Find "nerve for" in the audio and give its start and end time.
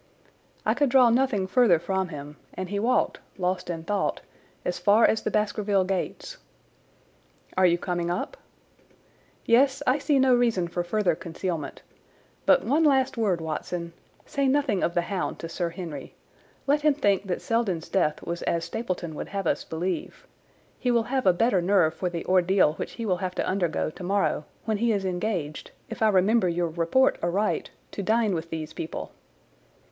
21.61-22.09